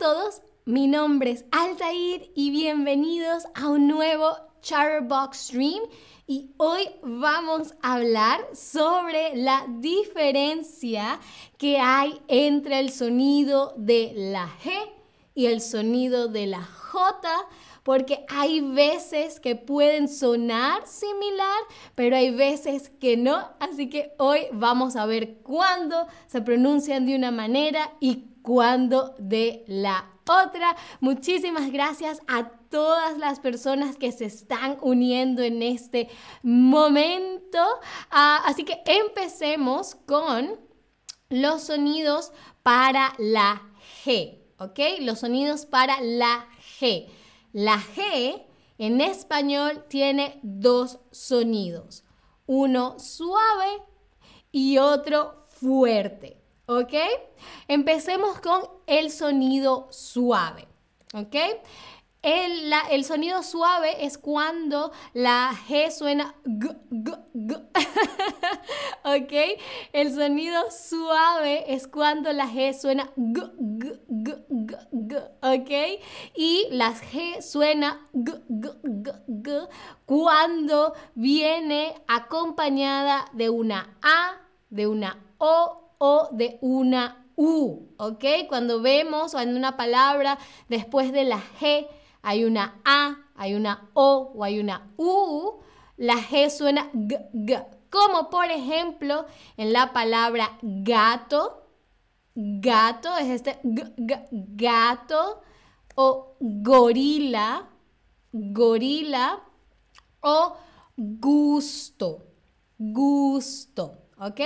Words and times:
todos, 0.00 0.40
mi 0.64 0.86
nombre 0.86 1.30
es 1.30 1.44
Altair 1.50 2.32
y 2.34 2.50
bienvenidos 2.50 3.44
a 3.54 3.68
un 3.68 3.86
nuevo 3.86 4.34
Chatterbox 4.62 5.36
Stream. 5.36 5.82
Y 6.26 6.52
hoy 6.56 6.88
vamos 7.02 7.74
a 7.82 7.96
hablar 7.96 8.40
sobre 8.54 9.36
la 9.36 9.66
diferencia 9.68 11.20
que 11.58 11.78
hay 11.78 12.18
entre 12.28 12.80
el 12.80 12.90
sonido 12.90 13.74
de 13.76 14.14
la 14.16 14.48
G 14.64 14.72
y 15.34 15.46
el 15.46 15.60
sonido 15.60 16.28
de 16.28 16.46
la 16.46 16.62
J 16.62 17.28
porque 17.82 18.24
hay 18.28 18.60
veces 18.60 19.40
que 19.40 19.56
pueden 19.56 20.08
sonar 20.08 20.86
similar, 20.86 21.60
pero 21.94 22.16
hay 22.16 22.30
veces 22.30 22.90
que 23.00 23.16
no. 23.16 23.48
Así 23.58 23.88
que 23.88 24.12
hoy 24.18 24.46
vamos 24.52 24.96
a 24.96 25.06
ver 25.06 25.38
cuándo 25.42 26.06
se 26.26 26.42
pronuncian 26.42 27.06
de 27.06 27.16
una 27.16 27.30
manera 27.30 27.92
y 28.00 28.24
cuándo 28.42 29.14
de 29.18 29.64
la 29.66 30.10
otra. 30.26 30.76
Muchísimas 31.00 31.72
gracias 31.72 32.20
a 32.28 32.48
todas 32.70 33.18
las 33.18 33.40
personas 33.40 33.96
que 33.96 34.12
se 34.12 34.26
están 34.26 34.78
uniendo 34.80 35.42
en 35.42 35.62
este 35.62 36.08
momento. 36.42 37.58
Ah, 38.10 38.42
así 38.46 38.64
que 38.64 38.82
empecemos 38.86 39.96
con 40.06 40.58
los 41.28 41.64
sonidos 41.64 42.32
para 42.62 43.12
la 43.18 43.62
G, 44.04 44.38
¿ok? 44.58 44.78
Los 45.00 45.20
sonidos 45.20 45.66
para 45.66 46.00
la 46.00 46.46
G. 46.80 47.08
La 47.52 47.78
G 47.78 48.44
en 48.78 49.00
español 49.00 49.84
tiene 49.88 50.38
dos 50.42 51.00
sonidos, 51.10 52.04
uno 52.46 52.98
suave 52.98 53.82
y 54.52 54.78
otro 54.78 55.46
fuerte. 55.48 56.40
¿Ok? 56.66 56.94
Empecemos 57.66 58.40
con 58.40 58.62
el 58.86 59.10
sonido 59.10 59.88
suave. 59.90 60.68
¿Ok? 61.14 61.34
El, 62.22 63.04
sonido 63.04 63.42
suave 63.42 64.04
es 64.04 64.18
cuando 64.18 64.92
la 65.14 65.52
G 65.68 65.90
suena 65.90 66.34
g, 66.44 66.76
g, 66.90 67.18
g. 67.34 67.66
¿Ok? 69.04 69.58
El 69.92 70.14
sonido 70.14 70.70
suave 70.70 71.72
es 71.72 71.88
cuando 71.88 72.30
la 72.32 72.46
G 72.46 72.74
suena 72.74 73.10
g, 73.16 73.50
g, 73.58 74.00
g, 74.08 74.46
¿Ok? 75.42 75.70
Y 76.34 76.66
la 76.70 76.94
G 76.94 77.40
suena 77.42 78.08
g, 78.12 78.40
g, 78.48 78.70
g, 78.82 79.12
g 79.26 79.68
cuando 80.06 80.94
viene 81.14 81.94
acompañada 82.08 83.26
de 83.32 83.50
una 83.50 83.96
A, 84.02 84.40
de 84.70 84.86
una 84.86 85.18
O 85.38 85.94
o 85.98 86.28
de 86.32 86.58
una 86.60 87.26
U. 87.36 87.88
¿Ok? 87.96 88.24
Cuando 88.48 88.82
vemos 88.82 89.34
en 89.34 89.56
una 89.56 89.76
palabra 89.76 90.38
después 90.68 91.12
de 91.12 91.24
la 91.24 91.40
G 91.60 91.86
hay 92.22 92.44
una 92.44 92.80
A, 92.84 93.16
hay 93.34 93.54
una 93.54 93.88
O 93.94 94.32
o 94.34 94.44
hay 94.44 94.60
una 94.60 94.90
U, 94.96 95.60
la 95.96 96.14
G 96.14 96.50
suena 96.50 96.90
G, 96.92 97.30
G. 97.32 97.66
Como 97.90 98.30
por 98.30 98.44
ejemplo 98.46 99.26
en 99.56 99.72
la 99.72 99.92
palabra 99.92 100.58
gato, 100.62 101.59
gato 102.60 103.16
es 103.18 103.28
este 103.28 103.58
gato 103.62 105.42
o 105.94 106.36
gorila, 106.40 107.68
gorila 108.32 109.42
o 110.20 110.56
gusto, 110.96 112.24
gusto, 112.78 113.98
¿ok? 114.18 114.40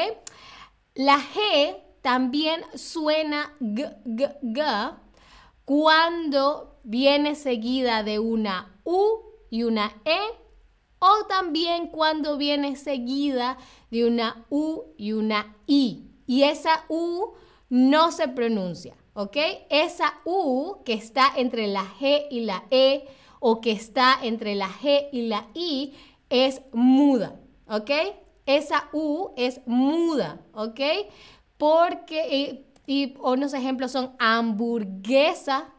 La 0.95 1.19
G 1.19 1.77
también 2.03 2.63
suena 2.75 3.55
G, 3.61 3.97
G, 4.05 4.41
G 4.43 4.97
cuando 5.65 6.81
viene 6.83 7.35
seguida 7.35 8.03
de 8.03 8.19
una 8.19 8.81
U 8.85 9.21
y 9.51 9.63
una 9.63 9.93
E 10.05 10.19
o 10.99 11.27
también 11.27 11.89
cuando 11.89 12.37
viene 12.37 12.77
seguida 12.77 13.57
de 13.91 14.07
una 14.07 14.45
U 14.51 14.95
y 14.97 15.13
una 15.13 15.57
I. 15.67 16.11
Y 16.27 16.43
esa 16.43 16.85
U 16.89 17.35
no 17.69 18.13
se 18.13 18.29
pronuncia, 18.29 18.95
¿ok? 19.15 19.37
Esa 19.71 20.15
U 20.25 20.83
que 20.85 20.95
está 20.95 21.33
entre 21.37 21.67
la 21.67 21.85
G 21.85 22.27
y 22.31 22.41
la 22.41 22.65
E 22.71 23.05
o 23.41 23.61
que 23.61 23.73
está 23.73 24.19
entre 24.23 24.55
la 24.55 24.69
G 24.69 25.09
y 25.13 25.23
la 25.29 25.49
I 25.55 25.95
es 26.31 26.63
muda, 26.73 27.41
¿ok? 27.69 27.91
Esa 28.47 28.89
U 28.93 29.31
es 29.37 29.61
muda, 29.67 30.41
¿ok? 30.53 30.81
Porque, 31.57 32.37
y, 32.37 32.67
y 32.87 33.15
unos 33.21 33.55
ejemplos 33.55 33.93
son 33.93 34.15
hamburguesa, 34.19 35.73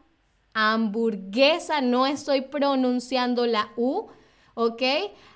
hamburguesa, 0.54 1.80
no 1.80 2.06
estoy 2.06 2.40
pronunciando 2.40 3.46
la 3.46 3.72
U, 3.76 4.06
¿ok? 4.54 4.82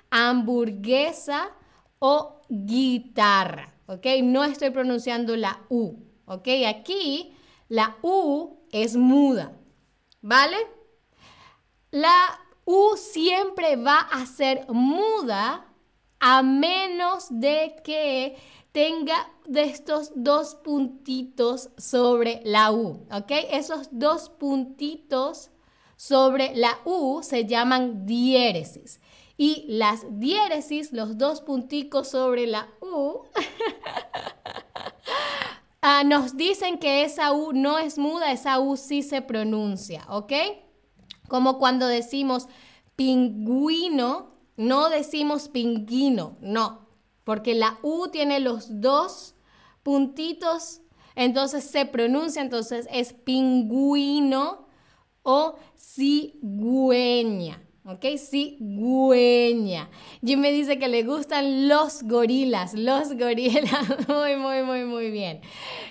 Hamburguesa 0.09 1.51
o 1.99 2.41
guitarra, 2.49 3.75
¿ok? 3.85 4.05
No 4.23 4.43
estoy 4.43 4.71
pronunciando 4.71 5.35
la 5.37 5.61
U, 5.69 5.95
¿ok? 6.31 6.47
Aquí 6.67 7.33
la 7.67 7.97
U 8.01 8.57
es 8.71 8.95
muda, 8.95 9.53
¿vale? 10.21 10.57
La 11.91 12.39
U 12.65 12.95
siempre 12.95 13.75
va 13.75 13.99
a 13.99 14.25
ser 14.25 14.65
muda 14.69 15.65
a 16.19 16.43
menos 16.43 17.27
de 17.29 17.75
que 17.83 18.37
tenga 18.71 19.29
de 19.45 19.63
estos 19.63 20.11
dos 20.15 20.55
puntitos 20.55 21.69
sobre 21.77 22.41
la 22.45 22.71
U, 22.71 23.05
¿ok? 23.11 23.31
Esos 23.51 23.89
dos 23.91 24.29
puntitos 24.29 25.49
sobre 25.97 26.55
la 26.55 26.79
U 26.85 27.21
se 27.23 27.45
llaman 27.45 28.05
diéresis. 28.05 29.01
Y 29.37 29.65
las 29.67 30.05
diéresis, 30.19 30.93
los 30.93 31.17
dos 31.17 31.41
punticos 31.41 32.09
sobre 32.09 32.47
la 32.47 32.69
U, 32.79 33.23
ah, 35.81 36.03
nos 36.03 36.37
dicen 36.37 36.77
que 36.77 37.03
esa 37.03 37.33
U 37.33 37.53
no 37.53 37.77
es 37.77 37.97
muda, 37.97 38.31
esa 38.31 38.59
U 38.59 38.77
sí 38.77 39.03
se 39.03 39.21
pronuncia, 39.21 40.05
¿ok? 40.09 40.33
Como 41.27 41.57
cuando 41.57 41.87
decimos 41.87 42.47
pingüino, 42.95 44.31
no 44.57 44.89
decimos 44.89 45.47
pingüino, 45.49 46.37
no, 46.41 46.87
porque 47.23 47.55
la 47.55 47.79
U 47.81 48.09
tiene 48.09 48.39
los 48.39 48.81
dos 48.81 49.35
puntitos, 49.83 50.81
entonces 51.15 51.63
se 51.63 51.85
pronuncia, 51.85 52.41
entonces 52.41 52.87
es 52.91 53.13
pingüino 53.13 54.67
o 55.23 55.55
cigüeña. 55.77 57.61
¿Ok? 57.93 58.05
Cigüeña. 58.17 59.89
Jim 60.25 60.39
me 60.39 60.51
dice 60.51 60.79
que 60.79 60.87
le 60.87 61.03
gustan 61.03 61.67
los 61.67 62.03
gorilas, 62.03 62.73
los 62.73 63.17
gorilas. 63.17 64.07
Muy, 64.07 64.35
muy, 64.35 64.63
muy, 64.63 64.85
muy 64.85 65.11
bien. 65.11 65.41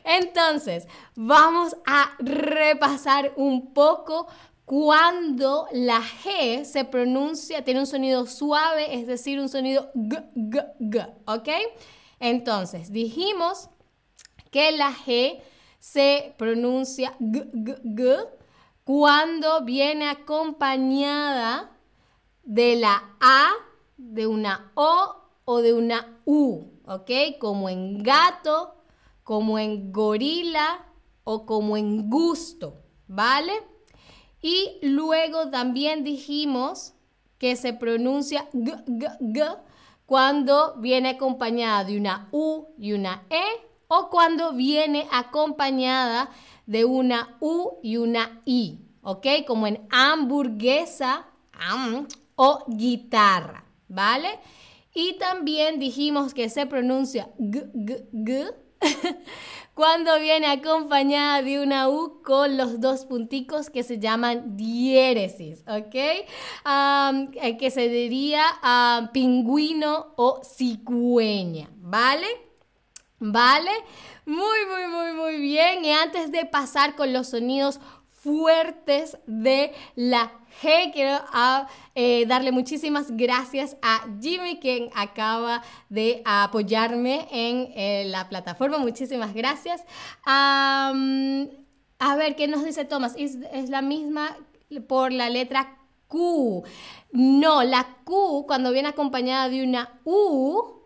Entonces, 0.04 0.86
vamos 1.14 1.76
a 1.86 2.10
repasar 2.18 3.32
un 3.36 3.72
poco 3.72 4.26
cuando 4.64 5.66
la 5.72 6.00
G 6.00 6.64
se 6.64 6.84
pronuncia, 6.84 7.64
tiene 7.64 7.80
un 7.80 7.86
sonido 7.86 8.26
suave, 8.26 8.94
es 8.94 9.06
decir, 9.06 9.40
un 9.40 9.48
sonido 9.48 9.90
G, 9.94 10.24
G, 10.34 10.66
G. 10.78 11.14
¿Ok? 11.26 11.48
Entonces, 12.20 12.92
dijimos 12.92 13.68
que 14.50 14.72
la 14.72 14.92
G 14.92 15.40
se 15.80 16.34
pronuncia 16.36 17.16
g, 17.18 17.50
g, 17.52 17.80
g 17.82 18.28
cuando 18.84 19.64
viene 19.64 20.08
acompañada 20.08 21.70
de 22.50 22.74
la 22.74 23.14
A, 23.20 23.52
de 23.96 24.26
una 24.26 24.72
O 24.74 25.14
o 25.44 25.62
de 25.62 25.72
una 25.72 26.18
U, 26.24 26.64
¿ok? 26.84 27.38
Como 27.38 27.68
en 27.68 28.02
gato, 28.02 28.74
como 29.22 29.56
en 29.56 29.92
gorila 29.92 30.84
o 31.22 31.46
como 31.46 31.76
en 31.76 32.10
gusto, 32.10 32.82
¿vale? 33.06 33.52
Y 34.42 34.80
luego 34.82 35.50
también 35.50 36.02
dijimos 36.02 36.94
que 37.38 37.54
se 37.54 37.72
pronuncia 37.72 38.50
g, 38.52 38.84
g, 38.84 39.18
g 39.20 39.58
cuando 40.04 40.74
viene 40.78 41.10
acompañada 41.10 41.84
de 41.84 41.98
una 41.98 42.28
U 42.32 42.66
y 42.78 42.94
una 42.94 43.22
E 43.30 43.44
o 43.86 44.10
cuando 44.10 44.54
viene 44.54 45.06
acompañada 45.12 46.30
de 46.66 46.84
una 46.84 47.36
U 47.38 47.78
y 47.80 47.96
una 47.96 48.42
I, 48.44 48.80
¿ok? 49.02 49.26
Como 49.46 49.68
en 49.68 49.86
hamburguesa 49.90 51.28
o 52.42 52.64
guitarra, 52.68 53.66
¿vale? 53.86 54.30
Y 54.94 55.18
también 55.18 55.78
dijimos 55.78 56.32
que 56.32 56.48
se 56.48 56.64
pronuncia 56.64 57.28
g, 57.38 57.70
g, 57.74 58.08
g 58.12 58.54
cuando 59.74 60.18
viene 60.18 60.46
acompañada 60.46 61.42
de 61.42 61.60
una 61.60 61.90
U 61.90 62.22
con 62.24 62.56
los 62.56 62.80
dos 62.80 63.04
punticos 63.04 63.68
que 63.68 63.82
se 63.82 63.98
llaman 63.98 64.56
diéresis, 64.56 65.62
¿ok? 65.68 65.94
Eh, 65.94 67.56
que 67.58 67.70
se 67.70 67.90
diría 67.90 68.42
pingüino 69.12 70.14
o 70.16 70.40
cigüeña, 70.42 71.68
¿vale? 71.76 72.26
¿Vale? 73.18 73.72
Muy, 74.24 74.64
muy, 74.66 74.86
muy, 74.88 75.12
muy 75.12 75.40
bien. 75.42 75.84
Y 75.84 75.92
antes 75.92 76.32
de 76.32 76.46
pasar 76.46 76.96
con 76.96 77.12
los 77.12 77.28
sonidos 77.28 77.80
fuertes 78.22 79.18
de 79.26 79.72
la 79.96 80.32
G. 80.62 80.92
Quiero 80.92 81.18
ah, 81.32 81.66
eh, 81.94 82.26
darle 82.26 82.52
muchísimas 82.52 83.16
gracias 83.16 83.76
a 83.82 84.06
Jimmy, 84.20 84.58
quien 84.60 84.90
acaba 84.94 85.62
de 85.88 86.22
apoyarme 86.24 87.26
en 87.30 87.72
eh, 87.74 88.04
la 88.06 88.28
plataforma. 88.28 88.78
Muchísimas 88.78 89.34
gracias. 89.34 89.84
a 90.26 90.92
ver, 92.16 92.36
¿qué 92.36 92.48
nos 92.48 92.64
dice 92.64 92.84
Thomas? 92.84 93.14
Es, 93.16 93.38
es 93.52 93.70
la 93.70 93.82
misma 93.82 94.36
por 94.86 95.12
la 95.12 95.28
letra 95.28 95.78
Q. 96.06 96.62
No, 97.12 97.62
la 97.62 97.96
Q 98.04 98.44
cuando 98.46 98.72
viene 98.72 98.88
acompañada 98.88 99.48
de 99.48 99.64
una 99.64 100.00
U 100.04 100.80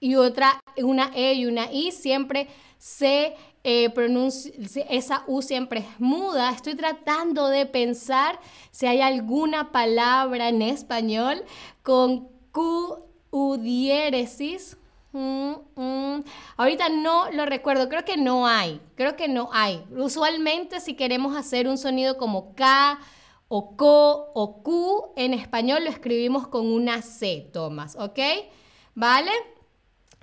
y 0.00 0.14
otra, 0.14 0.60
una 0.84 1.10
E 1.14 1.34
y 1.34 1.46
una 1.46 1.72
I, 1.72 1.92
siempre 1.92 2.48
se 2.78 3.34
eh, 3.64 3.90
pronuncia, 3.90 4.52
esa 4.88 5.24
U 5.26 5.42
siempre 5.42 5.80
es 5.80 6.00
muda. 6.00 6.50
Estoy 6.50 6.74
tratando 6.74 7.48
de 7.48 7.66
pensar 7.66 8.40
si 8.70 8.86
hay 8.86 9.00
alguna 9.00 9.72
palabra 9.72 10.48
en 10.48 10.62
español 10.62 11.44
con 11.82 12.28
Q, 12.52 12.98
U 13.30 13.56
diéresis. 13.56 14.78
Mm, 15.12 15.52
mm. 15.74 16.24
Ahorita 16.56 16.88
no 16.88 17.30
lo 17.30 17.46
recuerdo, 17.46 17.88
creo 17.88 18.04
que 18.04 18.16
no 18.16 18.46
hay, 18.46 18.80
creo 18.94 19.16
que 19.16 19.28
no 19.28 19.48
hay. 19.52 19.84
Usualmente 19.96 20.80
si 20.80 20.94
queremos 20.94 21.36
hacer 21.36 21.66
un 21.66 21.78
sonido 21.78 22.16
como 22.16 22.54
K 22.54 22.98
o 23.48 23.76
CO 23.76 24.30
o 24.34 24.62
Q, 24.62 25.12
en 25.16 25.34
español 25.34 25.84
lo 25.84 25.90
escribimos 25.90 26.46
con 26.46 26.66
una 26.66 27.02
C, 27.02 27.48
Tomás, 27.52 27.96
¿ok? 27.96 28.18
¿Vale? 28.94 29.30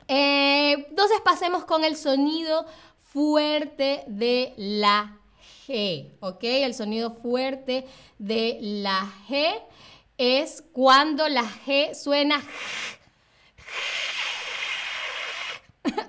Eh, 0.08 0.86
entonces 0.90 1.20
pasemos 1.24 1.66
con 1.66 1.84
el 1.84 1.96
sonido 1.96 2.66
fuerte 3.14 4.04
de 4.08 4.54
la 4.58 5.18
G, 5.68 6.12
¿ok? 6.20 6.44
El 6.44 6.74
sonido 6.74 7.12
fuerte 7.12 7.88
de 8.20 8.58
la 8.62 9.12
G 9.28 9.62
es 10.18 10.64
cuando 10.74 11.28
la 11.28 11.44
G 11.44 11.94
suena 11.94 12.44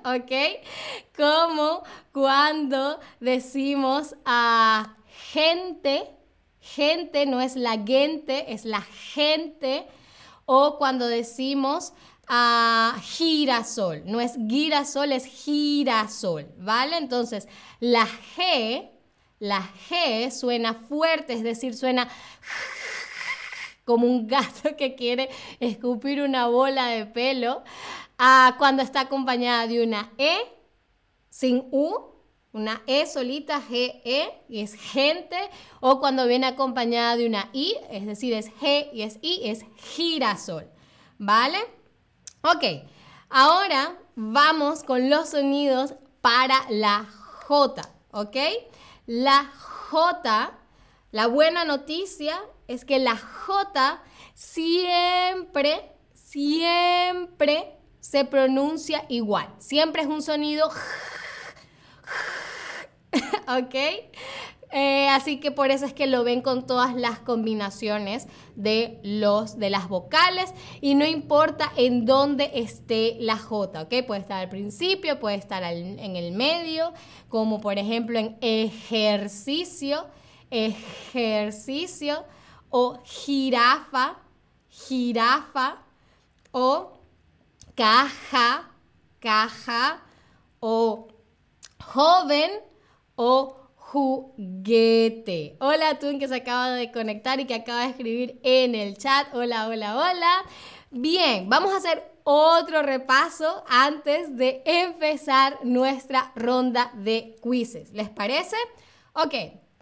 ¿ok? 0.05 0.33
Como 1.17 1.83
cuando 2.13 3.01
decimos 3.21 4.15
a 4.25 4.97
gente, 5.33 6.11
gente 6.61 7.27
no 7.27 7.41
es 7.41 7.57
la 7.57 7.79
gente, 7.85 8.53
es 8.53 8.65
la 8.65 8.83
gente, 8.83 9.87
o 10.45 10.79
cuando 10.79 11.07
decimos 11.07 11.93
a 12.29 12.97
girasol. 13.03 14.03
No 14.05 14.21
es 14.21 14.37
girasol, 14.49 15.13
es 15.13 15.27
girasol, 15.27 16.53
¿vale? 16.59 16.97
Entonces, 16.97 17.49
la 17.81 18.07
G, 18.37 18.91
la 19.39 19.69
G 19.89 20.31
suena 20.31 20.75
fuerte, 20.75 21.35
es 21.35 21.43
decir, 21.43 21.77
suena 21.77 22.09
como 23.85 24.07
un 24.07 24.27
gato 24.27 24.77
que 24.77 24.97
quiere 24.97 25.29
escupir 25.61 26.21
una 26.21 26.49
bola 26.49 26.89
de 26.89 27.07
pelo, 27.07 27.63
cuando 28.59 28.83
está 28.83 29.01
acompañada 29.01 29.67
de 29.67 29.85
una 29.85 30.11
E 30.19 30.39
sin 31.29 31.69
U, 31.71 32.15
una 32.53 32.83
E 32.87 33.07
solita, 33.07 33.61
G, 33.61 34.01
E, 34.05 34.43
y 34.49 34.63
es 34.63 34.75
gente, 34.75 35.37
o 35.81 36.01
cuando 36.01 36.27
viene 36.27 36.47
acompañada 36.47 37.17
de 37.17 37.27
una 37.27 37.51
I, 37.53 37.77
es 37.91 38.07
decir, 38.07 38.33
es 38.33 38.51
G 38.55 38.89
y 38.93 39.03
es 39.03 39.19
I, 39.21 39.43
es 39.45 39.67
girasol, 39.77 40.69
¿vale? 41.19 41.59
Ok, 42.49 42.63
ahora 43.29 43.97
vamos 44.15 44.85
con 44.85 45.11
los 45.11 45.31
sonidos 45.31 45.95
para 46.21 46.65
la 46.69 47.05
J, 47.49 47.83
¿ok? 48.13 48.37
La 49.07 49.51
J, 49.91 50.53
la 51.11 51.27
buena 51.27 51.65
noticia 51.65 52.41
es 52.69 52.85
que 52.85 53.01
la 53.01 53.17
J 53.17 54.01
siempre, 54.35 55.91
siempre 56.15 57.81
se 57.99 58.25
pronuncia 58.25 59.05
igual. 59.09 59.53
Siempre 59.59 60.03
es 60.03 60.09
un 60.09 60.23
sonido, 60.23 60.69
¿ok? 63.49 63.75
Eh, 64.73 65.09
así 65.09 65.39
que 65.39 65.53
por 65.53 65.71
eso 65.71 65.87
es 65.87 65.93
que 65.93 66.07
lo 66.07 66.25
ven 66.25 66.43
con 66.43 66.67
todas 66.67 66.95
las 66.95 67.21
combinaciones 67.21 68.27
de, 68.57 68.99
los, 69.05 69.59
de 69.59 69.71
las 69.71 69.89
vocales 69.89 70.53
y 70.81 70.97
no 70.97 71.07
importa 71.07 71.73
en 71.77 72.05
dónde 72.05 72.51
esté 72.55 73.17
la 73.21 73.39
J, 73.39 73.83
¿ok? 73.83 73.95
Puede 74.07 74.21
estar 74.21 74.43
al 74.43 74.49
principio, 74.49 75.21
puede 75.21 75.37
estar 75.37 75.63
en 75.63 76.17
el 76.17 76.33
medio, 76.33 76.93
como 77.29 77.61
por 77.61 77.79
ejemplo 77.79 78.19
en 78.19 78.37
ejercicio, 78.41 80.07
ejercicio 80.51 82.25
o 82.69 82.99
jirafa, 83.05 84.17
jirafa 84.69 85.83
o 86.51 86.99
caja, 87.77 88.71
caja 89.21 90.03
o 90.59 91.09
joven 91.79 92.51
o 93.15 93.66
juguete. 93.87 95.57
Hola 95.61 95.99
tú 96.01 96.19
que 96.19 96.27
se 96.27 96.35
acaba 96.35 96.71
de 96.73 96.91
conectar 96.91 97.39
y 97.39 97.45
que 97.45 97.55
acaba 97.55 97.83
de 97.83 97.91
escribir 97.91 98.41
en 98.43 98.75
el 98.75 98.99
chat. 98.99 99.33
Hola, 99.33 99.69
hola, 99.69 99.97
hola. 99.97 100.43
Bien, 100.91 101.49
vamos 101.49 101.73
a 101.73 101.77
hacer 101.77 102.03
otro 102.25 102.83
repaso 102.83 103.65
antes 103.69 104.37
de 104.37 104.63
empezar 104.65 105.61
nuestra 105.63 106.33
ronda 106.35 106.91
de 106.97 107.37
quizzes. 107.41 107.93
¿Les 107.93 108.11
parece? 108.11 108.57
Ok, 109.13 109.35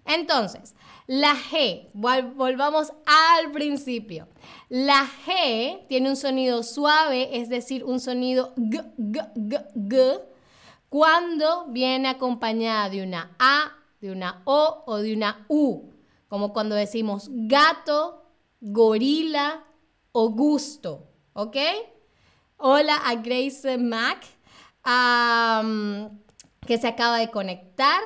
entonces, 0.05 0.75
la 1.07 1.35
G, 1.35 1.89
volvamos 1.95 2.93
al 3.07 3.53
principio. 3.53 4.29
La 4.69 5.07
G 5.27 5.87
tiene 5.89 6.11
un 6.11 6.17
sonido 6.17 6.63
suave, 6.63 7.39
es 7.39 7.49
decir, 7.49 7.83
un 7.85 8.01
sonido 8.01 8.55
g, 8.57 8.85
g, 8.99 9.33
g, 9.35 9.67
g, 9.75 10.21
cuando 10.91 11.69
viene 11.69 12.09
acompañada 12.09 12.91
de 12.91 13.03
una 13.03 13.35
A 13.39 13.73
de 14.05 14.13
una 14.13 14.43
O 14.45 14.83
o 14.87 14.99
de 14.99 15.15
una 15.15 15.47
U, 15.49 15.91
como 16.29 16.53
cuando 16.53 16.75
decimos 16.75 17.31
gato, 17.33 18.23
gorila 18.61 19.65
o 20.13 20.29
gusto, 20.29 21.09
¿ok? 21.33 21.57
Hola 22.59 22.97
a 22.97 23.15
Grace 23.15 23.79
Mac, 23.79 24.23
que 26.67 26.77
se 26.77 26.87
acaba 26.87 27.17
de 27.17 27.31
conectar. 27.31 27.99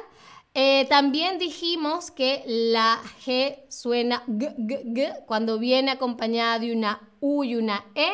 Eh, 0.55 0.87
también 0.89 1.41
dijimos 1.41 2.13
que 2.13 2.45
la 2.47 3.01
G 3.27 3.65
suena 3.69 4.23
g, 4.29 4.55
g, 4.57 4.95
g 4.95 5.25
cuando 5.27 5.59
viene 5.59 5.91
acompañada 5.91 6.61
de 6.61 6.73
una 6.73 7.11
U 7.19 7.43
y 7.43 7.57
una 7.57 7.85
E 7.97 8.09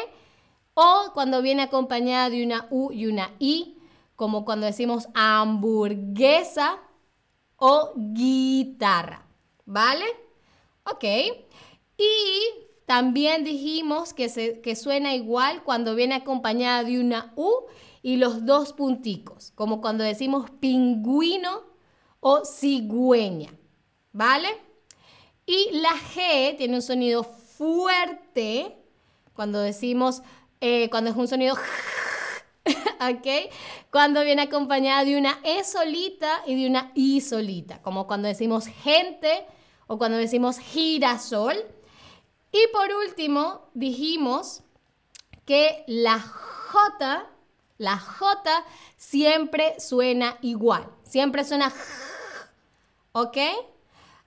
o 0.73 1.11
cuando 1.13 1.43
viene 1.43 1.65
acompañada 1.65 2.31
de 2.31 2.45
una 2.45 2.67
U 2.71 2.93
y 2.93 3.09
una 3.09 3.33
I, 3.39 3.77
como 4.17 4.47
cuando 4.47 4.65
decimos 4.65 5.07
hamburguesa 5.13 6.81
o 7.67 7.95
guitarra, 7.97 9.27
¿vale? 9.65 10.05
Ok. 10.85 11.05
Y 11.97 12.41
también 12.85 13.43
dijimos 13.43 14.13
que, 14.13 14.29
se, 14.29 14.61
que 14.61 14.77
suena 14.77 15.15
igual 15.15 15.63
cuando 15.65 15.95
viene 15.95 16.17
acompañada 16.17 16.85
de 16.85 17.01
una 17.01 17.33
U 17.37 17.51
y 18.03 18.17
los 18.19 18.45
dos 18.45 18.75
punticos, 18.75 19.53
como 19.55 19.81
cuando 19.81 20.05
decimos 20.05 20.51
pingüino 20.61 21.63
o 22.21 22.45
cigüeña, 22.45 23.55
¿vale? 24.13 24.49
Y 25.47 25.71
la 25.73 25.95
G 26.15 26.59
tiene 26.59 26.75
un 26.75 26.83
sonido 26.83 27.25
fuerte 27.25 28.77
cuando 29.33 29.61
decimos, 29.61 30.21
eh, 30.61 30.91
cuando 30.91 31.09
es 31.09 31.17
un 31.17 31.29
sonido 31.29 31.57
¿ok? 33.11 33.53
Cuando 33.91 34.23
viene 34.23 34.43
acompañada 34.43 35.05
de 35.05 35.19
una 35.19 35.39
E 35.43 35.65
solita 35.65 36.43
y 36.47 36.61
de 36.61 36.69
una 36.69 36.93
I 36.95 37.21
solita, 37.21 37.81
como 37.83 38.07
cuando 38.07 38.29
decimos 38.29 38.67
gente 38.67 39.47
o 39.87 39.99
cuando 39.99 40.19
decimos 40.19 40.59
girasol. 40.59 41.57
Y 42.53 42.67
por 42.73 42.93
último, 42.93 43.69
dijimos 43.75 44.63
que 45.45 45.85
la 45.87 46.21
J, 46.21 47.27
la 47.79 47.99
J 47.99 48.65
siempre 48.97 49.79
suena 49.81 50.39
igual, 50.41 50.89
siempre 51.03 51.45
suena, 51.45 51.73
¿ok? 53.13 53.39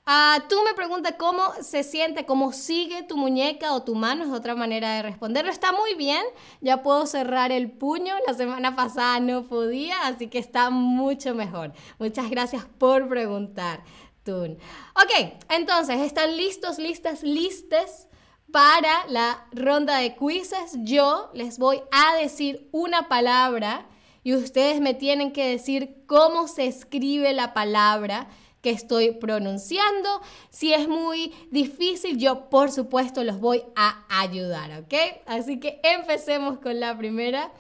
Ah, 0.10 0.46
tú 0.48 0.56
me 0.64 0.74
preguntas 0.74 1.16
cómo 1.20 1.42
se 1.60 1.84
siente, 1.84 2.26
cómo 2.26 2.54
sigue 2.54 3.04
tu 3.04 3.18
muñeca 3.18 3.74
o 3.74 3.84
tu 3.84 3.94
mano, 3.94 4.24
es 4.24 4.32
otra 4.32 4.56
manera 4.56 4.94
de 4.94 5.02
responderlo. 5.02 5.52
Está 5.52 5.74
muy 5.74 5.96
bien, 5.96 6.24
ya 6.62 6.82
puedo 6.82 7.06
cerrar 7.06 7.52
el 7.52 7.70
puño, 7.70 8.16
la 8.26 8.34
semana 8.34 8.74
pasada 8.74 9.20
no 9.20 9.44
podía, 9.44 10.08
así 10.08 10.28
que 10.28 10.40
está 10.40 10.70
mucho 10.70 11.36
mejor. 11.36 11.74
Muchas 12.00 12.30
gracias 12.30 12.64
por 12.78 13.10
preguntar, 13.10 13.84
Tun. 14.24 14.58
Ok, 14.96 15.34
entonces, 15.50 16.00
¿están 16.00 16.38
listos, 16.38 16.80
listas, 16.80 17.22
listes? 17.22 18.08
Para 18.50 19.06
la 19.10 19.46
ronda 19.52 19.98
de 19.98 20.16
quizzes, 20.16 20.72
yo 20.84 21.30
les 21.34 21.60
voy 21.60 21.82
a 21.92 22.16
decir 22.16 22.70
una 22.72 23.10
palabra 23.10 23.88
y 24.24 24.36
ustedes 24.36 24.80
me 24.80 24.94
tienen 24.94 25.34
que 25.34 25.50
decir 25.50 26.04
cómo 26.06 26.48
se 26.48 26.66
escribe 26.66 27.34
la 27.34 27.54
palabra 27.54 28.30
estoy 28.70 29.12
pronunciando. 29.12 30.22
Si 30.50 30.74
es 30.74 30.88
muy 30.88 31.34
difícil, 31.52 32.18
yo 32.18 32.50
por 32.50 32.72
supuesto 32.72 33.24
los 33.24 33.40
voy 33.40 33.64
a 33.76 34.06
ayudar, 34.10 34.82
¿ok? 34.82 34.94
Así 35.26 35.60
que 35.60 35.80
empecemos 35.84 36.60
con 36.60 36.80
la 36.80 36.98
primera 36.98 37.52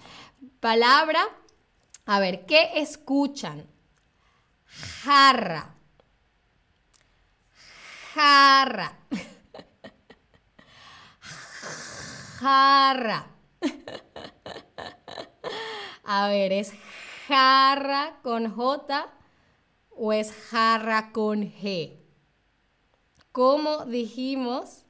palabra. 0.60 1.20
A 2.06 2.20
ver, 2.20 2.46
¿qué 2.46 2.72
escuchan? 2.76 3.66
Jarra. 5.04 5.74
Jarra. 8.14 8.98
Jarra. 12.40 13.28
A 16.04 16.28
ver, 16.30 16.54
¿es 16.54 16.72
jarra 17.28 18.20
con 18.24 18.50
J 18.50 19.17
o 19.98 20.14
es 20.14 20.32
jarra 20.32 21.12
con 21.12 21.52
G? 21.52 21.98
¿Cómo 23.32 23.86
dijimos? 23.86 24.84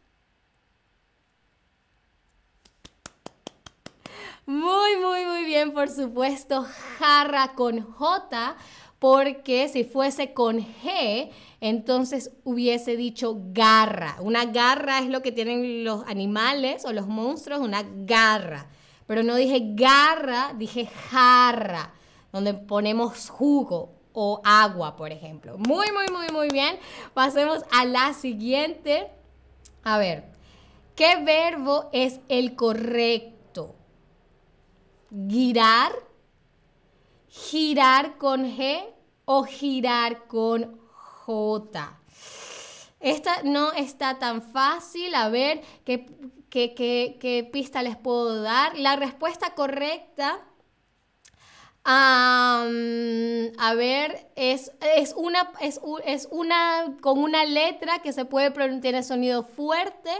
Muy, 4.45 4.95
muy, 4.95 5.25
muy 5.25 5.43
bien, 5.43 5.73
por 5.73 5.89
supuesto, 5.89 6.65
jarra 6.97 7.53
con 7.55 7.81
J, 7.81 8.55
porque 8.97 9.67
si 9.67 9.83
fuese 9.83 10.33
con 10.33 10.59
G, 10.59 11.31
entonces 11.59 12.31
hubiese 12.45 12.95
dicho 12.95 13.35
garra. 13.51 14.15
Una 14.21 14.45
garra 14.45 14.99
es 14.99 15.09
lo 15.09 15.21
que 15.21 15.33
tienen 15.33 15.83
los 15.83 16.05
animales 16.07 16.85
o 16.85 16.93
los 16.93 17.07
monstruos, 17.07 17.59
una 17.59 17.83
garra. 17.83 18.67
Pero 19.05 19.23
no 19.23 19.35
dije 19.35 19.73
garra, 19.73 20.53
dije 20.57 20.85
jarra, 20.85 21.93
donde 22.31 22.53
ponemos 22.53 23.29
jugo 23.29 23.97
o 24.19 24.41
agua, 24.43 24.95
por 24.95 25.12
ejemplo. 25.12 25.57
Muy, 25.59 25.91
muy, 25.91 26.07
muy, 26.12 26.29
muy 26.29 26.50
bien. 26.50 26.79
Pasemos 27.13 27.63
a 27.71 27.86
la 27.86 28.13
siguiente. 28.13 29.12
A 29.83 30.00
ver, 30.00 30.24
¿qué 30.95 31.24
verbo 31.24 31.89
es 31.91 32.19
el 32.27 32.55
correcto? 32.55 33.38
girar, 35.09 35.93
girar 37.27 38.17
con 38.17 38.45
G 38.45 38.83
o 39.25 39.43
girar 39.43 40.27
con 40.27 40.79
J. 41.25 42.00
Esta 43.00 43.43
no 43.43 43.71
está 43.74 44.17
tan 44.19 44.41
fácil. 44.41 45.13
A 45.15 45.29
ver, 45.29 45.62
¿qué, 45.86 46.05
qué, 46.50 47.50
pista 47.51 47.83
les 47.83 47.95
puedo 47.95 48.41
dar? 48.41 48.77
La 48.77 48.95
respuesta 48.95 49.53
correcta, 49.53 50.39
a 51.89 53.74
ver, 53.75 54.29
es, 54.36 54.72
es, 54.98 55.13
una, 55.15 55.51
es, 55.62 55.79
es, 56.06 56.27
una 56.32 56.98
con 57.01 57.20
una 57.20 57.46
letra 57.46 58.00
que 58.00 58.12
se 58.12 58.25
puede 58.25 58.51
pronunciar, 58.51 58.82
tiene 58.82 59.03
sonido 59.03 59.44
fuerte 59.44 60.12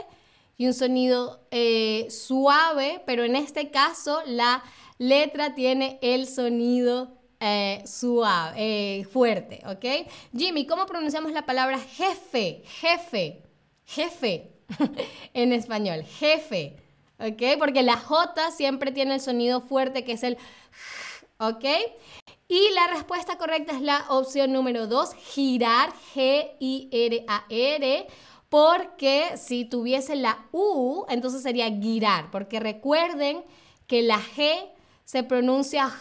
y 0.56 0.66
un 0.66 0.74
sonido 0.74 1.46
eh, 1.50 2.06
suave, 2.10 3.02
pero 3.06 3.22
en 3.24 3.36
este 3.36 3.70
caso 3.70 4.22
la 4.26 4.62
letra 4.96 5.54
tiene 5.54 5.98
el 6.00 6.26
sonido 6.26 7.12
eh, 7.38 7.82
suave, 7.86 8.54
eh, 8.56 9.04
fuerte, 9.04 9.62
¿ok? 9.66 10.10
Jimmy, 10.36 10.66
¿cómo 10.66 10.86
pronunciamos 10.86 11.32
la 11.32 11.44
palabra 11.44 11.78
jefe? 11.78 12.62
Jefe, 12.64 13.42
jefe 13.84 14.50
en 15.34 15.52
español, 15.52 16.02
jefe, 16.02 16.76
¿ok? 17.18 17.58
Porque 17.58 17.82
la 17.82 17.96
J 17.98 18.50
siempre 18.52 18.90
tiene 18.90 19.14
el 19.14 19.20
sonido 19.20 19.60
fuerte 19.60 20.02
que 20.02 20.12
es 20.12 20.22
el, 20.22 20.38
¿ok? 21.38 21.64
Y 22.48 22.70
la 22.70 22.86
respuesta 22.88 23.38
correcta 23.38 23.72
es 23.72 23.82
la 23.82 24.06
opción 24.08 24.52
número 24.52 24.86
2, 24.86 25.14
girar, 25.14 25.92
G-I-R-A-R 26.14 28.06
porque 28.48 29.36
si 29.36 29.64
tuviese 29.64 30.16
la 30.16 30.46
U, 30.52 31.04
entonces 31.08 31.42
sería 31.42 31.68
girar, 31.70 32.30
porque 32.30 32.60
recuerden 32.60 33.44
que 33.86 34.02
la 34.02 34.18
G 34.18 34.70
se 35.04 35.22
pronuncia 35.22 35.92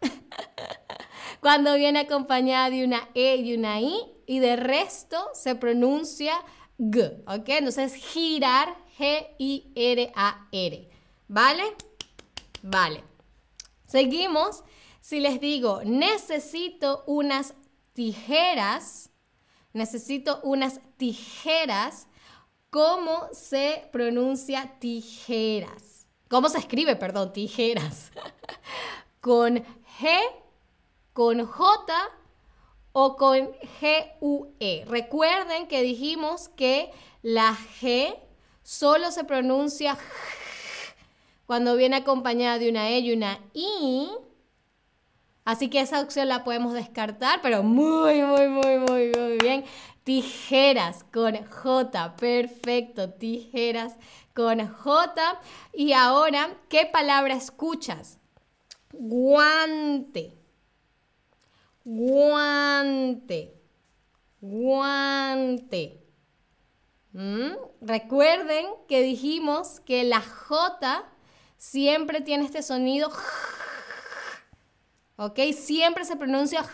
cuando 1.40 1.74
viene 1.74 2.00
acompañada 2.00 2.70
de 2.70 2.84
una 2.84 3.08
E 3.14 3.36
y 3.36 3.54
una 3.54 3.80
I, 3.80 3.96
y 4.26 4.40
de 4.40 4.56
resto 4.56 5.16
se 5.34 5.54
pronuncia 5.54 6.34
G, 6.78 7.22
¿ok? 7.26 7.48
Entonces 7.48 7.94
girar, 7.94 8.76
G-I-R-A-R, 8.98 10.90
¿vale? 11.28 11.62
Vale. 12.62 13.15
Seguimos. 13.86 14.64
Si 15.00 15.20
les 15.20 15.40
digo, 15.40 15.82
necesito 15.84 17.04
unas 17.06 17.54
tijeras, 17.92 19.10
necesito 19.72 20.40
unas 20.42 20.80
tijeras. 20.96 22.08
¿Cómo 22.70 23.28
se 23.32 23.88
pronuncia 23.92 24.78
tijeras? 24.80 26.08
¿Cómo 26.28 26.48
se 26.48 26.58
escribe, 26.58 26.96
perdón, 26.96 27.32
tijeras? 27.32 28.10
¿Con 29.20 29.64
G, 30.00 30.18
con 31.12 31.46
J 31.46 31.94
o 32.92 33.16
con 33.16 33.52
G-U-E? 33.80 34.84
Recuerden 34.86 35.68
que 35.68 35.82
dijimos 35.82 36.48
que 36.48 36.90
la 37.22 37.56
G 37.80 38.18
solo 38.62 39.12
se 39.12 39.22
pronuncia 39.22 39.96
cuando 41.46 41.76
viene 41.76 41.96
acompañada 41.96 42.58
de 42.58 42.68
una 42.68 42.90
E 42.90 42.98
y 42.98 43.12
una 43.12 43.38
I 43.54 44.08
Así 45.46 45.70
que 45.70 45.78
esa 45.78 46.00
opción 46.00 46.26
la 46.26 46.42
podemos 46.42 46.72
descartar, 46.72 47.40
pero 47.40 47.62
muy, 47.62 48.20
muy, 48.20 48.48
muy, 48.48 48.78
muy, 48.78 49.12
muy 49.16 49.38
bien. 49.38 49.64
Tijeras 50.02 51.04
con 51.04 51.36
J, 51.36 52.16
perfecto, 52.16 53.10
tijeras 53.10 53.94
con 54.34 54.66
J. 54.66 55.40
Y 55.72 55.92
ahora, 55.92 56.50
¿qué 56.68 56.84
palabra 56.86 57.34
escuchas? 57.34 58.18
Guante, 58.92 60.36
guante, 61.84 63.54
guante. 64.40 66.02
¿Mm? 67.12 67.52
Recuerden 67.82 68.66
que 68.88 69.00
dijimos 69.00 69.78
que 69.78 70.02
la 70.02 70.20
J 70.20 71.04
siempre 71.56 72.20
tiene 72.20 72.44
este 72.44 72.62
sonido 72.62 73.10
¿ok? 75.16 75.38
Siempre 75.52 76.04
se 76.04 76.16
pronuncia 76.16 76.64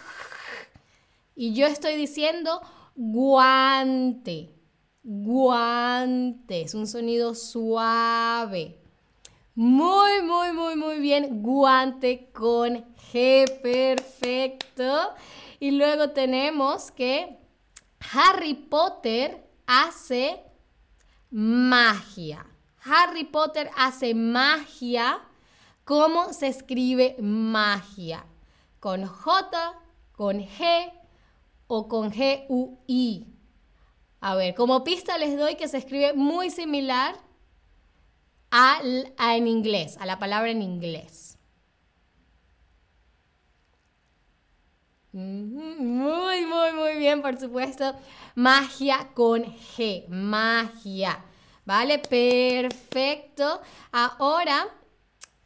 y 1.35 1.55
yo 1.55 1.67
estoy 1.67 1.97
diciendo 1.97 2.61
guante, 2.95 4.55
guante, 5.03 6.63
es 6.63 6.75
un 6.75 6.87
sonido 6.87 7.35
suave. 7.35 8.79
Muy, 9.55 10.23
muy, 10.23 10.53
muy, 10.53 10.77
muy 10.77 10.99
bien, 10.99 11.43
guante 11.43 12.31
con 12.33 12.85
G, 13.13 13.61
perfecto. 13.61 15.15
Y 15.61 15.73
luego 15.73 16.11
tenemos 16.11 16.91
que 16.91 17.39
Harry 18.15 18.55
Potter 18.55 19.47
hace 19.67 20.43
magia. 21.31 22.47
Harry 22.85 23.25
Potter 23.25 23.71
hace 23.77 24.15
magia. 24.15 25.21
¿Cómo 25.85 26.33
se 26.33 26.49
escribe 26.49 27.17
magia? 27.21 28.25
con 28.83 29.07
J, 29.07 29.81
con 30.11 30.41
G 30.41 30.93
o 31.69 31.87
con 31.87 32.11
G-U-I. 32.11 33.29
A 34.21 34.35
ver, 34.35 34.57
como 34.57 34.83
pista 34.83 35.17
les 35.19 35.39
doy 35.39 35.55
que 35.55 35.69
se 35.69 35.79
escribe 35.79 36.15
muy 36.15 36.51
similar 36.51 37.15
a, 38.51 38.81
en 38.83 39.47
inglés, 39.47 39.97
a 39.99 40.07
la 40.07 40.19
palabra 40.19 40.51
en 40.51 40.63
inglés. 40.63 41.39
Muy, 45.13 46.45
muy, 46.45 46.73
muy 46.73 46.97
bien, 46.99 47.23
por 47.23 47.39
supuesto. 47.39 47.95
Magia 48.35 49.11
con 49.15 49.45
G, 49.45 50.09
magia. 50.09 51.25
¿Vale? 51.65 51.99
Perfecto. 51.99 53.61
Ahora, 53.93 54.69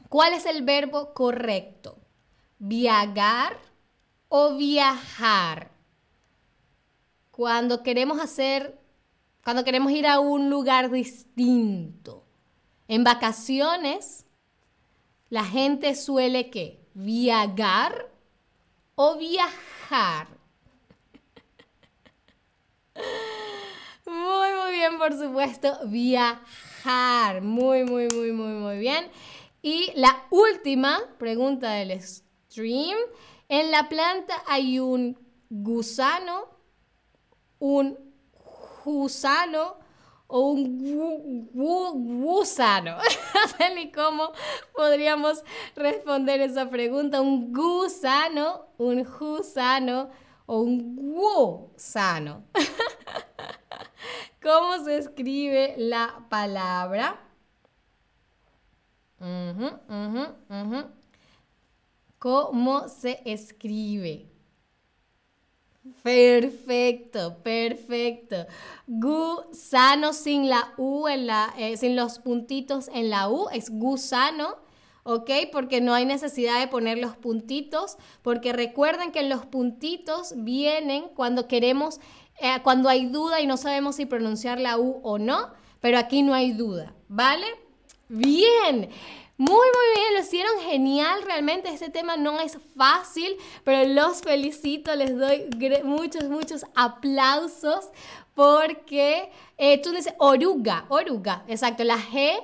¿cuál 0.08 0.32
es 0.32 0.46
el 0.46 0.62
verbo 0.62 1.12
correcto? 1.12 1.98
viajar 2.58 3.58
o 4.28 4.56
viajar. 4.56 5.70
Cuando 7.30 7.82
queremos 7.82 8.20
hacer, 8.20 8.78
cuando 9.44 9.64
queremos 9.64 9.92
ir 9.92 10.06
a 10.06 10.20
un 10.20 10.48
lugar 10.50 10.90
distinto. 10.90 12.24
En 12.88 13.04
vacaciones, 13.04 14.24
la 15.28 15.44
gente 15.44 15.94
suele 15.94 16.50
que 16.50 16.80
viajar 16.94 18.08
o 18.94 19.16
viajar. 19.16 20.28
Muy 24.06 24.55
bien, 24.76 24.98
por 24.98 25.12
supuesto, 25.12 25.78
viajar. 25.86 27.42
Muy, 27.42 27.84
muy, 27.84 28.08
muy, 28.14 28.32
muy, 28.32 28.52
muy 28.52 28.78
bien. 28.78 29.08
Y 29.62 29.90
la 29.94 30.24
última 30.30 31.00
pregunta 31.18 31.72
del 31.72 31.98
en 33.48 33.70
la 33.70 33.88
planta 33.88 34.34
hay 34.46 34.78
un 34.78 35.18
gusano 35.50 36.56
un 37.58 37.96
gusano 38.84 39.76
o 40.26 40.40
un 40.50 41.50
gusano. 41.52 42.98
No 43.34 43.48
sé 43.58 43.74
ni 43.74 43.92
cómo 43.92 44.32
podríamos 44.74 45.42
responder 45.76 46.40
esa 46.40 46.68
pregunta. 46.68 47.20
Un 47.20 47.52
gusano, 47.52 48.66
un 48.78 49.04
gusano 49.04 50.10
o 50.46 50.60
un 50.60 50.96
gusano. 50.96 52.44
¿Cómo 54.42 54.84
se 54.84 54.98
escribe 54.98 55.74
la 55.76 56.26
palabra? 56.28 57.20
¿Cómo 62.18 62.88
se 62.88 63.20
escribe? 63.24 64.26
Perfecto, 66.02 67.38
perfecto. 67.42 68.46
Gusano 68.86 70.12
sin 70.12 70.48
la 70.48 70.74
U 70.76 71.08
en 71.08 71.26
la, 71.26 71.54
eh, 71.56 71.76
sin 71.76 71.96
los 71.96 72.18
puntitos 72.18 72.88
en 72.92 73.10
la 73.10 73.28
U 73.28 73.48
es 73.52 73.70
gusano. 73.70 74.66
¿ok? 75.06 75.30
Porque 75.52 75.80
no 75.80 75.94
hay 75.94 76.04
necesidad 76.04 76.58
de 76.58 76.66
poner 76.66 76.98
los 76.98 77.16
puntitos, 77.16 77.96
porque 78.22 78.52
recuerden 78.52 79.12
que 79.12 79.22
los 79.22 79.46
puntitos 79.46 80.34
vienen 80.38 81.04
cuando 81.14 81.46
queremos, 81.46 82.00
eh, 82.40 82.58
cuando 82.62 82.88
hay 82.88 83.06
duda 83.06 83.40
y 83.40 83.46
no 83.46 83.56
sabemos 83.56 83.96
si 83.96 84.06
pronunciar 84.06 84.60
la 84.60 84.78
U 84.78 85.00
o 85.02 85.18
no, 85.18 85.50
pero 85.80 85.98
aquí 85.98 86.22
no 86.22 86.34
hay 86.34 86.52
duda, 86.52 86.92
¿vale? 87.08 87.46
Bien. 88.08 88.88
Muy, 89.38 89.48
muy 89.48 89.86
bien, 89.94 90.14
lo 90.14 90.20
hicieron 90.20 90.60
genial. 90.60 91.22
Realmente 91.22 91.68
este 91.68 91.90
tema 91.90 92.16
no 92.16 92.40
es 92.40 92.58
fácil, 92.74 93.36
pero 93.64 93.86
los 93.92 94.22
felicito, 94.22 94.94
les 94.94 95.16
doy 95.16 95.48
muchos, 95.84 96.24
muchos 96.24 96.64
aplausos 96.74 97.90
porque 98.34 99.30
eh, 99.58 99.80
tú 99.82 99.92
dices 99.92 100.14
oruga, 100.18 100.86
oruga, 100.88 101.44
exacto, 101.48 101.84
la 101.84 101.98
G 101.98 102.38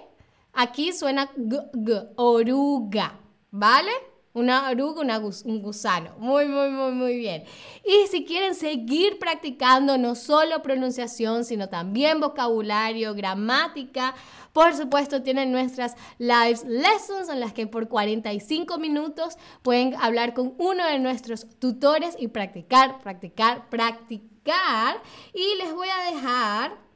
aquí 0.53 0.93
suena 0.93 1.31
g, 1.35 2.09
oruga, 2.17 3.19
¿vale? 3.51 3.93
Una 4.35 4.71
oruga, 4.71 5.03
un 5.45 5.61
gusano. 5.61 6.15
Muy, 6.19 6.47
muy, 6.47 6.71
muy, 6.71 6.93
muy 6.93 7.17
bien. 7.17 7.45
Y 7.85 8.07
si 8.09 8.25
quieren 8.25 8.55
seguir 8.55 9.19
practicando 9.19 9.99
no 9.99 10.15
solo 10.15 10.63
pronunciación, 10.63 11.45
sino 11.45 11.69
también 11.69 12.19
vocabulario, 12.19 13.15
gramática, 13.15 14.15
por 14.55 14.75
supuesto 14.75 15.23
tienen 15.23 15.53
nuestras 15.53 15.97
live 16.19 16.61
lessons 16.67 17.29
en 17.29 17.41
las 17.41 17.53
que 17.53 17.67
por 17.67 17.89
45 17.89 18.79
minutos 18.79 19.37
pueden 19.61 19.95
hablar 19.97 20.33
con 20.33 20.55
uno 20.57 20.87
de 20.87 20.99
nuestros 20.99 21.47
tutores 21.59 22.17
y 22.19 22.29
practicar, 22.29 23.03
practicar, 23.03 23.69
practicar. 23.69 25.03
Y 25.35 25.57
les 25.59 25.75
voy 25.75 25.89
a 25.89 26.11
dejar 26.11 26.92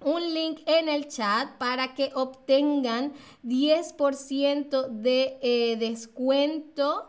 un 0.00 0.34
link 0.34 0.60
en 0.66 0.88
el 0.88 1.08
chat 1.08 1.56
para 1.58 1.94
que 1.94 2.10
obtengan 2.14 3.12
10% 3.44 4.88
de 4.88 5.38
eh, 5.42 5.76
descuento 5.76 7.08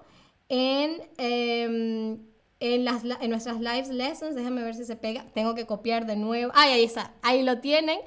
en, 0.50 1.02
em, 1.18 2.20
en, 2.60 2.86
las, 2.86 3.04
en 3.04 3.30
nuestras 3.30 3.60
live 3.60 3.94
lessons. 3.94 4.36
Déjenme 4.36 4.64
ver 4.64 4.76
si 4.76 4.86
se 4.86 4.96
pega. 4.96 5.26
Tengo 5.34 5.54
que 5.56 5.66
copiar 5.66 6.06
de 6.06 6.16
nuevo. 6.16 6.52
Ay, 6.56 6.74
ahí 6.74 6.84
está. 6.84 7.14
Ahí 7.22 7.44
lo 7.44 7.60
tienen. 7.60 8.00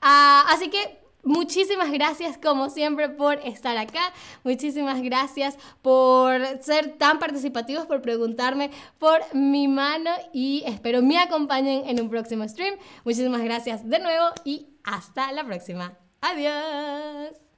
Ah, 0.00 0.44
así 0.50 0.68
que 0.68 1.03
Muchísimas 1.24 1.90
gracias 1.90 2.38
como 2.38 2.70
siempre 2.70 3.08
por 3.08 3.38
estar 3.44 3.76
acá. 3.76 4.12
Muchísimas 4.44 5.02
gracias 5.02 5.56
por 5.82 6.40
ser 6.60 6.98
tan 6.98 7.18
participativos, 7.18 7.86
por 7.86 8.02
preguntarme 8.02 8.70
por 8.98 9.20
mi 9.34 9.66
mano 9.68 10.10
y 10.32 10.62
espero 10.66 11.02
me 11.02 11.18
acompañen 11.18 11.88
en 11.88 12.00
un 12.00 12.10
próximo 12.10 12.46
stream. 12.48 12.76
Muchísimas 13.04 13.42
gracias 13.42 13.88
de 13.88 13.98
nuevo 13.98 14.26
y 14.44 14.68
hasta 14.84 15.32
la 15.32 15.44
próxima. 15.44 15.96
Adiós. 16.20 17.53